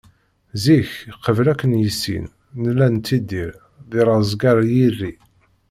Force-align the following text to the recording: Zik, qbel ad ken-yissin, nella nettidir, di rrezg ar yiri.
Zik, 0.63 0.89
qbel 1.23 1.47
ad 1.51 1.57
ken-yissin, 1.59 2.25
nella 2.61 2.87
nettidir, 2.93 3.51
di 3.89 3.99
rrezg 4.07 4.41
ar 4.51 4.59
yiri. 4.73 5.13